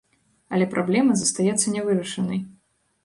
[0.55, 2.41] Але праблема застаецца нявырашанай.